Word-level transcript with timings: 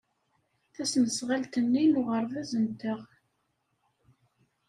Tasnasɣalt-nni 0.73 1.83
n 1.87 1.93
uɣerbaz-nteɣ. 2.01 2.99